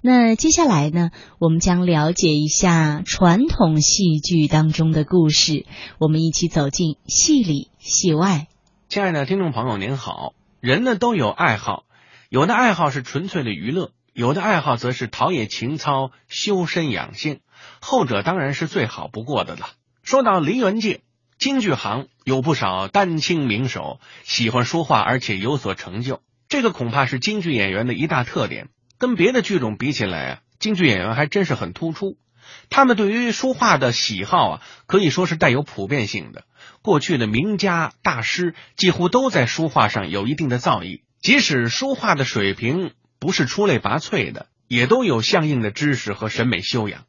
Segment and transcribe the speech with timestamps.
[0.00, 5.66] 那接下来呢，我们将了解一下传统戏剧当中的故事。
[5.98, 8.46] 我们一起走进戏里戏外。
[8.88, 10.34] 亲爱的听众朋友，您好。
[10.60, 11.84] 人呢都有爱好，
[12.28, 17.40] 有的爱好是纯粹的娱乐，有的爱好则是陶冶情操、修身养性。
[17.80, 19.70] 后者当然是最好不过的了。
[20.02, 21.00] 说到梨园界，
[21.38, 26.22] 京剧行有不少丹青名手，喜欢书画，而且有所成就。
[26.48, 28.68] 这个恐怕是京剧演员的一大特点。
[28.98, 32.16] 跟别的剧种比起来啊，京剧演员还真是很突出。
[32.70, 36.44] 他们对于书画的喜好啊，可以说是带有普遍性的。
[36.82, 47.04] 过去的名家大师几乎都在书画上有一定的造诣，即使书画的水平不是出类拔萃的，也都有相应的知识和审美修养。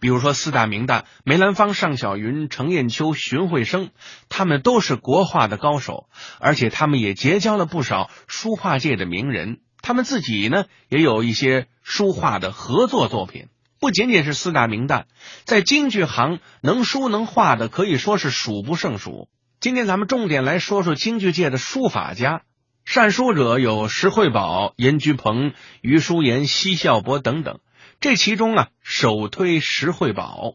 [0.00, 3.90] 比如说四大名旦梅兰芳、尚小云、程砚秋、荀慧生，
[4.28, 6.08] 他们都是国画的高手，
[6.40, 9.58] 而且他们也结交了不少书画界的名人。
[9.86, 13.48] 他们自己呢，也有一些书画的合作作品，
[13.78, 15.04] 不仅仅是四大名旦，
[15.44, 19.28] 在京剧行能书能画的可以说是数不胜数。
[19.60, 22.44] 今天咱们重点来说说京剧界的书法家，
[22.86, 27.60] 善书者有石慧宝、严居鹏、余叔岩、奚孝伯等等。
[28.00, 30.54] 这其中啊，首推石慧宝。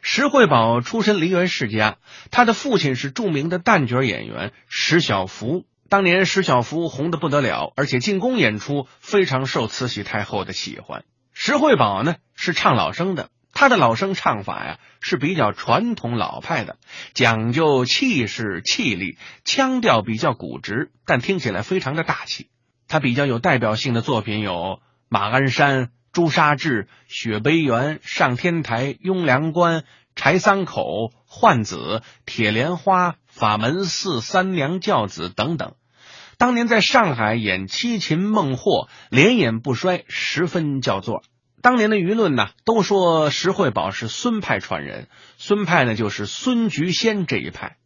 [0.00, 1.98] 石慧宝出身梨园世家，
[2.30, 5.66] 他的父亲是著名的旦角演员石小福。
[5.88, 11.04] 当年石小福红的不得了，而且进宫演出非常受慈禧太后的喜欢。
[11.32, 16.78] 石慧宝呢是唱老生的，他的老生唱法呀是比较传统老派的，
[17.12, 22.48] 讲究气势气力，腔调比较古直，但听起来非常的大气。
[22.88, 24.52] 他比较有代表性的作品有
[25.08, 25.82] 《马鞍山》
[26.12, 29.80] 《朱砂痣》《雪碑园》《上天台》《雍凉关》
[30.16, 30.82] 《柴桑口》
[31.26, 31.76] 《换子》
[32.24, 33.10] 《铁莲花》。
[33.34, 35.74] 法门寺三娘教子等等，
[36.38, 41.24] 当年在上海演七擒孟获，连演不衰，十分叫座。
[41.60, 47.76] 当年的舆论呢，都说石慧宝是孙派传人，孙派呢就是孙菊仙这一派。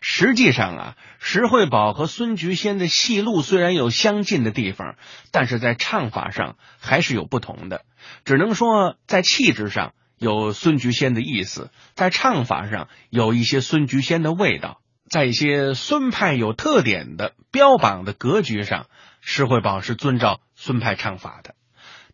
[0.00, 4.94] 实际上啊，石慧宝和孙菊仙的戏路虽然有相近的地方，
[5.32, 7.84] 但是在唱法上还是有不同的。
[8.24, 14.78] 只能说在气质上有孙菊仙的意思，在唱法上有一些孙菊仙的味道。
[15.12, 18.86] 在一些孙派有特点的标榜的格局上，
[19.20, 21.54] 石慧宝是遵照孙派唱法的。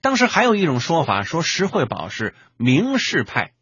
[0.00, 3.52] 当时还有一种说法，说石慧宝是名士派。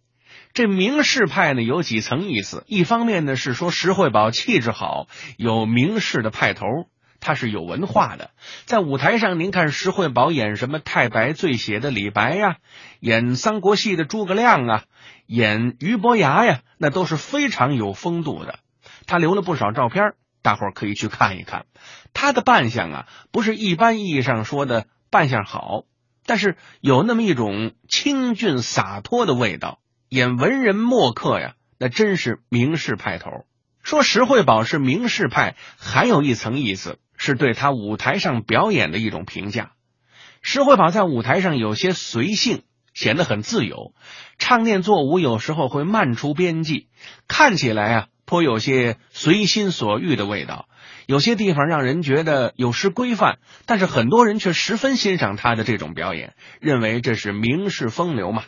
[0.55, 2.65] 这名士派呢，有几层意思。
[2.67, 6.65] 一方面呢，是说石慧宝气质好，有名士的派头，
[7.21, 8.31] 他是有文化的。
[8.65, 12.57] 在舞台上，您看石慧宝演什么太白醉写的李白呀，
[13.01, 14.85] 演三国戏的诸葛亮啊，
[15.27, 18.61] 演俞伯牙呀，那都是非常有风度的。
[19.07, 21.67] 他留了不少照片，大伙儿可以去看一看。
[22.13, 25.85] 他的扮相啊，不是一般意义上说的扮相好，
[26.25, 29.79] 但是有那么一种清俊洒脱的味道。
[30.09, 33.45] 演文人墨客呀，那真是名士派头。
[33.83, 39.73] 说石慧宝是名士派，还有一层意思，是对他舞台上表演的一种评价。
[40.43, 42.63] 石慧宝在舞台上有些随性，
[42.95, 43.95] 显得很自由，
[44.39, 46.89] 唱念做舞有时候会慢出边际，
[47.29, 48.09] 看起来啊。
[48.27, 50.69] 颇有些随心所欲的味道，
[51.07, 58.43] 有些地方让人觉得有失规范，但是很多人却十分欣赏他的这种表演，认为这是名士风流嘛。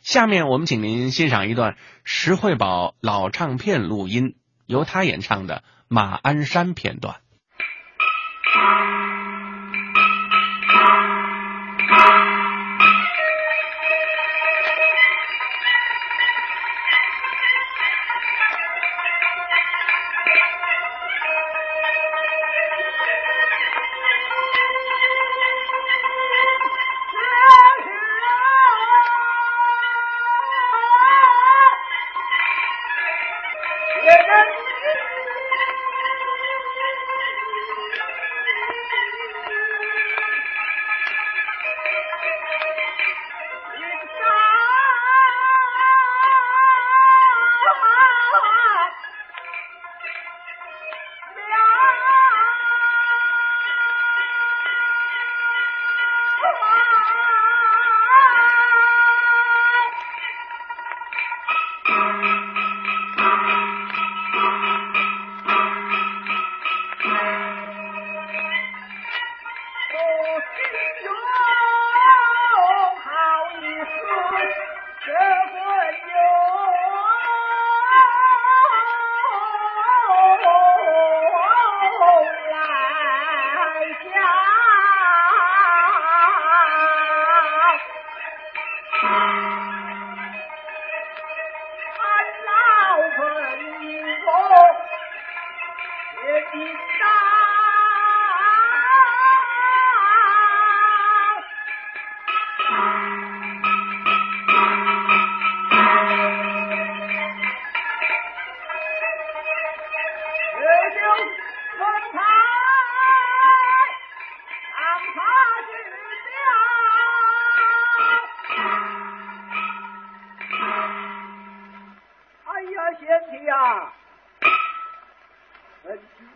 [0.00, 5.56] 下面我们请您欣赏一段石慧宝老唱片录音，由他演唱的
[5.88, 7.16] 《马鞍山》片段。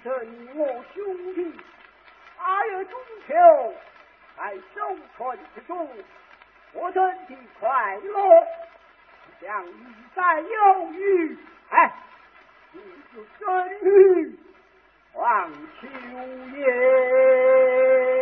[0.03, 0.13] 生
[0.57, 1.53] 我兄弟，
[2.37, 3.35] 还有中秋，
[4.37, 5.89] 在收春之中，
[6.73, 8.47] 我真的快乐。
[9.41, 11.39] 想你在忧郁，
[11.71, 11.93] 哎，
[12.73, 12.81] 你
[13.15, 13.47] 就真
[13.81, 14.39] 于
[15.15, 15.89] 望秋
[16.57, 18.22] 夜。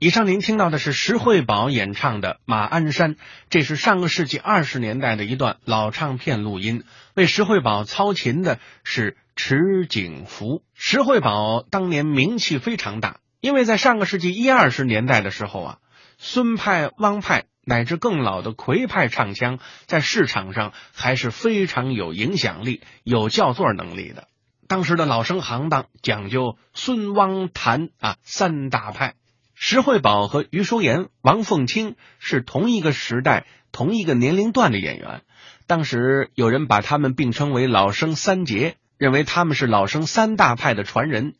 [0.00, 3.14] 以上您听到的是石慧宝演唱的《马鞍山》，
[3.50, 6.84] 这是上个世纪二十年代的一段老唱片录音。
[7.14, 10.62] 为石慧宝操琴的是池景福。
[10.72, 15.78] 石慧宝当年名气非常大，因为在上个世纪一二十年代的时候啊，
[16.16, 24.28] 孙派、汪派乃至更老的魁派唱腔在市场上还是非常有影响力、有叫座能力的。
[24.68, 29.14] 当时的老生行当讲究孙、汪、谭啊三大派。
[29.60, 35.22] 石慧宝和余淑妍、王凤清是同一个时代、同一个年龄段的演员。
[35.66, 41.34] 当时有人把他们并称为“老生三杰”，认为他们是老生三大派的传人。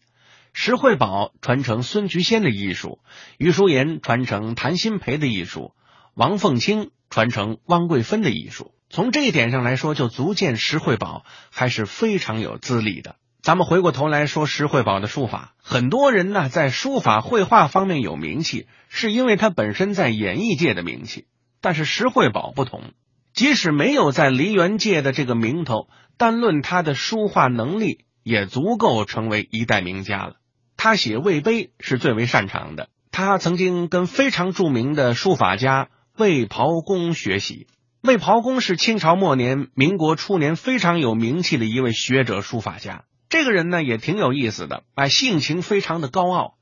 [0.52, 2.98] 石慧宝传承孙菊仙的艺术，
[3.38, 5.72] 余淑妍传承谭鑫培的艺术，
[6.14, 8.74] 王凤清传承汪桂芬的艺术。
[8.90, 13.14] 从这一点上来说，就足见石慧宝还是非常有资历的。
[13.48, 21.24] 咱们回过头来说石慧宝的书法，很多人呢在书法绘画方面有名气，是因为他本身在演艺界的名气。
[21.62, 22.92] 但是石慧宝不同，
[23.32, 30.34] 即使没有在梨园界的这个名头，单论他的书画能力，也足够成为一代名家了。
[30.76, 37.66] 他写魏碑是最为擅长的，他曾经跟非常著名的书法家魏袍公学习。
[38.02, 43.04] 魏袍公是清朝末年、民国初年非常有名气的一位学者书法家。
[43.28, 46.54] 这个人呢也挺有意思的，哎，性情非常的高傲。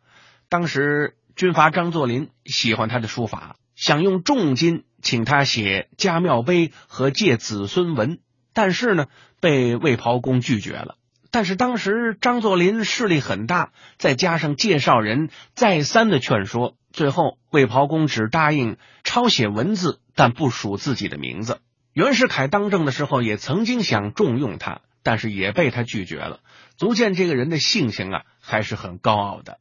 [0.48, 8.18] 当时军阀张作霖喜欢他的书法，想用重金请他写家庙碑和借子孙文，
[8.52, 9.06] 但是呢
[9.40, 10.96] 被魏袍公拒绝了。
[11.30, 21.60] 但是当时张作霖势力很大，再加上介绍人再三的劝说，最后魏袍公只答应抄写文字，但不署自己的名字。
[21.92, 24.80] 袁世凯当政的时候也曾经想重用他。
[25.06, 26.40] 但是也被他拒绝了，
[26.76, 29.60] 足见这个人的性情啊还是很高傲的。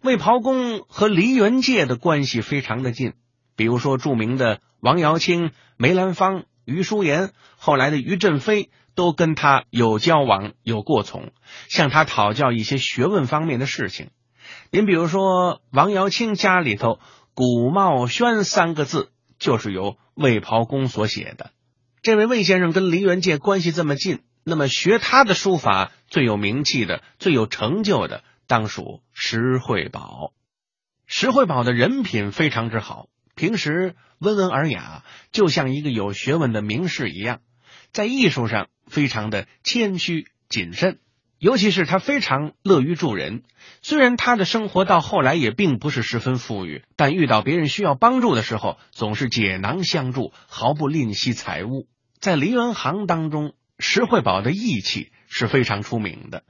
[0.00, 3.12] 魏袍公和梨园界的关系非常的近，
[3.54, 11.32] 比如说著名的王瑶卿、梅兰芳、余淑妍，后来的余振飞都跟他有交往、有过从，
[11.68, 14.08] 向他讨教一些学问方面的事情。
[14.70, 16.98] 您比如说王瑶卿家里头
[17.36, 21.50] “古茂轩”三个字就是由魏袍公所写的。
[22.00, 24.20] 这位魏先生跟梨园界关系这么近。
[24.44, 30.32] 那么学他的书法最有名气的、最有成就的，当属石慧宝。
[31.06, 33.06] 石慧宝的人品非常之好，
[33.36, 37.40] 平时温文尔雅，就像一个有学问的名士一样。
[37.92, 40.98] 在艺术上非常的谦虚谨慎，
[41.38, 43.44] 尤其是他非常乐于助人。
[43.80, 51.86] 虽然他的生活到后来也并不是十分富裕，但遇到别人需要帮助的时候，总是解囊相助，毫不吝惜财物。
[52.18, 53.54] 在梨园行当中。
[53.82, 56.44] 石慧宝的义气是非常出名的。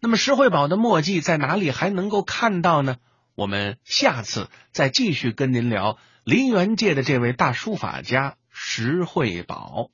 [0.00, 2.96] 那么，石慧宝的墨迹在哪里还能够看到呢？
[3.34, 9.90] 我们下次再继续跟您聊梨园界的这位大书法家石慧宝。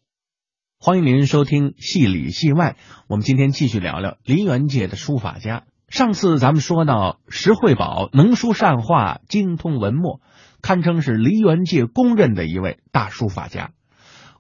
[0.79, 2.77] 欢迎您收听《戏里戏外》，
[3.09, 5.65] 我们今天继续聊聊梨园界的书法家。
[5.89, 10.21] 上次咱们说到，石慧宝能书善画，精通文墨，
[10.63, 13.73] 堪称是梨园界公认的一位大书法家。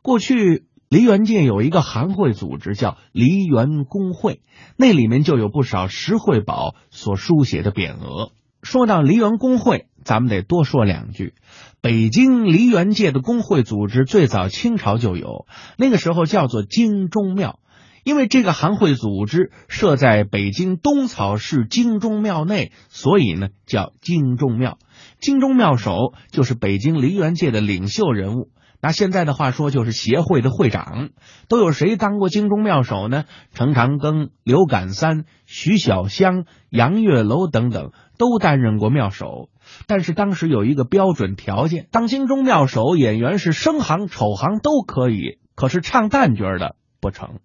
[0.00, 0.65] 过去。
[0.97, 4.41] 梨园界有一个行会组织，叫梨园公会，
[4.79, 8.33] 那里面就有不少石慧宝所书写的匾额。
[8.62, 11.35] 说到梨园公会，咱们得多说两句。
[11.83, 17.59] 北京梨园界的工会组织最早清朝就有，那个时候叫做京中庙，
[18.03, 24.79] 因为这个行会组织设在北京东草市京中庙内，所以呢叫京中庙。
[25.21, 28.49] 京中庙首就是北京梨园界的领袖人物。
[28.87, 31.09] 拿现在的话说，就是协会的会长。
[31.49, 33.25] 都有谁当过京中妙手呢？
[33.52, 39.49] 程长庚、刘感三、徐小香、杨月楼等等都担任过妙手。
[39.88, 47.40] 但是当时有一个标准条件：当京中妙手，演员是生行、丑行都可以，可是唱旦角的不成。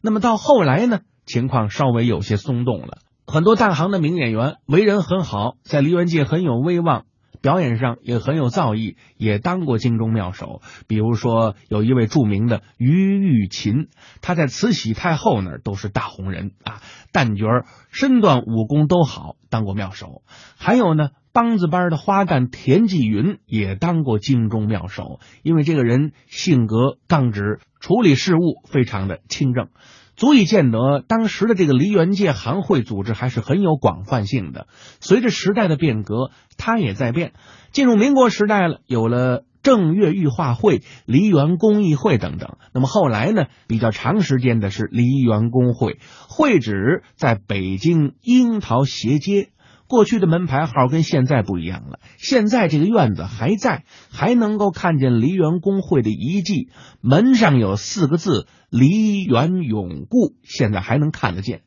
[0.00, 2.98] 那么到后来呢，情况稍微有些松动了。
[3.26, 7.06] 很多旦行的名演员为人很好，在梨园界很有威望。
[7.40, 10.62] 表演上也很有造诣，也当过京中妙手。
[10.86, 13.88] 比如说，有一位著名的于玉琴，
[14.20, 16.80] 他在慈禧太后那儿都是大红人啊，
[17.12, 20.22] 旦角身段武功都好，当过妙手。
[20.56, 29.68] 还有呢，梆子班的花旦田纪云也当过京中妙手，因为这个人性格刚直，处理事务非常的清正。
[30.18, 34.66] 足以见得当时的这个梨园界行会组织还是很有广泛性的。
[34.98, 37.34] 随着时代的变革，它也在变。
[37.70, 42.56] 进入民国时代了，有了正月御画会、梨园公益会等等。
[42.74, 49.50] 那么后来呢，比较长时间的是梨园公会，会址在北京樱桃斜街。
[49.88, 56.68] 过去的门牌号跟现在不一样了，现在这个院子还在，还能够看见梨园公会的遗迹，
[57.00, 61.62] 门上有四个字“梨园永固”，现在还能看得见。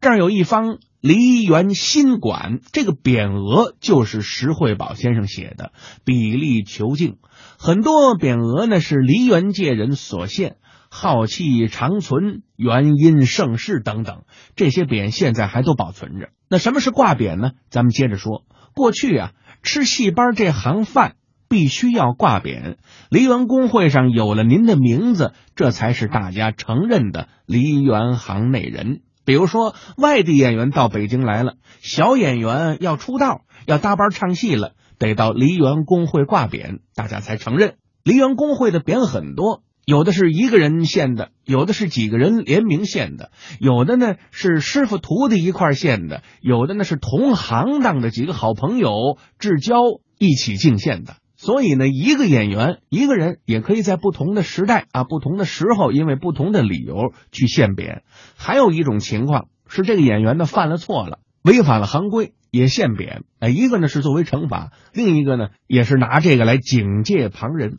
[0.00, 5.72] 这儿有一方梨园新馆，这个匾额就是石惠宝先生写的，
[6.04, 7.16] 笔力遒劲。
[7.58, 10.56] 很多匾额呢是梨园界人所献。
[10.94, 14.22] 浩气长存，元音盛世等等，
[14.54, 16.28] 这些匾现在还都保存着。
[16.48, 17.50] 那什么是挂匾呢？
[17.68, 18.44] 咱们接着说。
[18.76, 19.32] 过去啊，
[19.64, 21.16] 吃戏班这行饭
[21.48, 22.76] 必须要挂匾，
[23.10, 29.00] 梨园公会上有了您的名字，这才是大家承认的梨园行内人。
[29.24, 37.74] 比如说，外地演员到北京来了，小演员要出道，要搭班唱戏了，得到梨园公会挂匾，大家才承认。
[38.04, 39.64] 梨园公会的匾很多。
[39.86, 49.76] 有的是一个人献的，有的是几个人联名献的，有的呢是师傅徒弟一块献的，有的呢是同行当的几个好朋友至交
[50.18, 51.16] 一起敬献的。
[51.36, 58.00] 所以呢，一个演员一个人也可以在不同的时代啊、不同的时候，因为不同的理由去献匾。
[58.34, 63.22] 还有一种情况是，这个演员呢犯了错了，违反了行规，也献匾。
[63.40, 67.76] 哎，一个呢是作为惩罚，另一个呢也是拿这个来警戒旁人。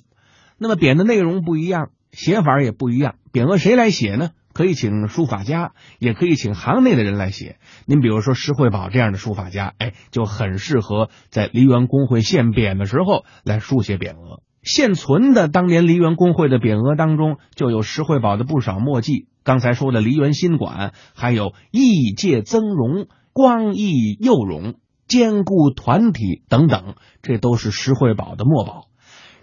[0.59, 1.89] 那么匾的内容不一样。
[2.15, 4.31] 写法也不一样，匾额谁来写呢？
[4.53, 7.57] 可以请书法家，也可以请行内的人来写。
[7.85, 14.41] 您比如说石惠宝这样的书法家，哎，就很适合在梨园公会献匾的时候来书写匾额。
[14.63, 19.27] 现存的当年梨园公会的匾额当中，就有石惠宝的不少墨迹。
[19.43, 28.87] 刚才说的梨园新馆，还有义界增荣、光义佑荣、兼顾团体等等，这都是石惠宝的墨宝。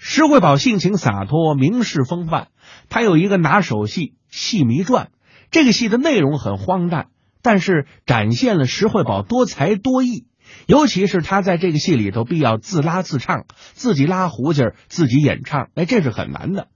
[0.05, 2.49] 石慧宝性情洒脱，名士风范。
[2.89, 5.07] 他有一个拿手戏《戏迷传》，
[5.53, 7.07] 这个戏的内容很荒诞，
[7.41, 10.27] 但是展现了石慧宝多才多艺。
[10.67, 16.67] 尤其是他在这个戏里头，必要自拉自唱，自己拉胡琴，自己演唱，哎，这是很难的。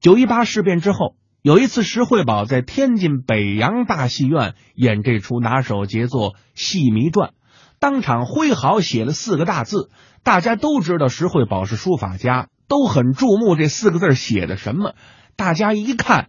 [0.00, 7.28] 九一八事变之后，有一次石惠宝在天津北洋大戏院演这出拿手杰作《戏迷传》，
[7.78, 9.90] 当场挥毫写了四个大字，
[10.22, 12.48] 大家都知道石惠宝是书法家。
[12.68, 14.94] 都很注目这四个字写的什么？
[15.36, 16.28] 大家一看，“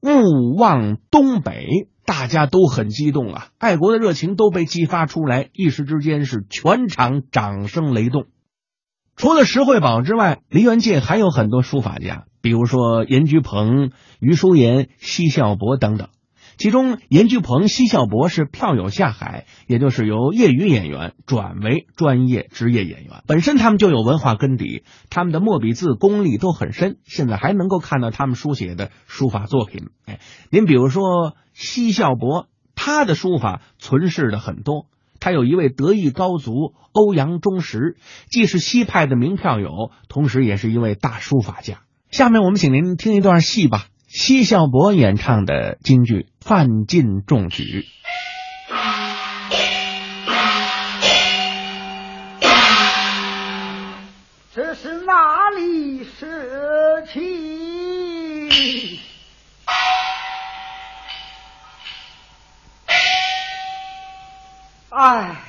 [0.00, 8.26] 勿忘东北”，大家都很激动啊，爱国的热情都被激发出来，一时之间是全场掌声雷动。
[9.16, 13.90] 除了石惠宝之外，梨园界还有很多书法家，比如说严居鹏、
[14.20, 16.08] 余叔岩、奚孝伯等等。
[16.56, 23.22] 其中，严居鹏、奚孝伯是票友下海，也就是由业余演员转为专业职业演员。
[23.26, 26.96] 本身他们就有文化根底，他们的墨笔字功力都很深。
[27.04, 29.90] 现在还能够看到他们书写的书法作品。
[30.06, 30.18] 哎，
[30.50, 34.86] 您比如说奚孝伯，他的书法存世的很多。
[35.20, 37.96] 他有一位得意高足欧阳中石，
[38.30, 41.80] 既是西派的名票友，同时也是一位大书法家。
[42.10, 43.86] 下面我们请您听一段戏吧。
[44.08, 47.62] 奚孝伯演唱的京剧《范进中举》，
[54.54, 58.98] 这是哪里事情？
[64.90, 65.45] 哎。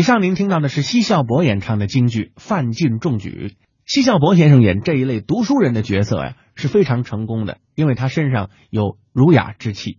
[0.00, 3.54] 以上您听到的是奚孝伯演唱的京剧《范进中举》。
[3.84, 9.98] 奚孝伯先生演这一类读书人的角色呀，是非常成功的，因为他身上有儒雅之气。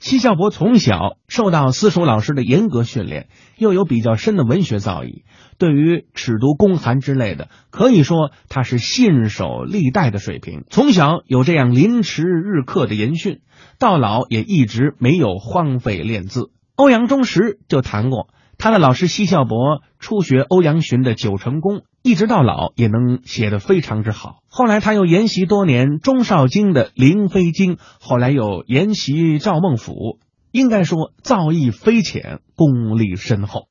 [0.00, 5.22] 奚孝伯从小受到私塾老师的严格训练，又有比较深的文学造诣，
[5.56, 10.64] 对于尺牍公函之类的，可以说他是信手历代的水平。
[10.68, 13.38] 从小有这样临池日课的严训，
[13.78, 16.50] 到老也一直没有荒废练字。
[16.74, 18.30] 欧阳中石就谈过。
[18.60, 24.40] 他的老师奚孝伯初学欧阳询的九成宫，一直到老也能写得非常之好。
[24.48, 30.18] 后来他又研习多年钟绍京的《灵飞经》，后来又研习赵孟俯，
[30.50, 33.68] 应该说造诣非浅，功力深厚。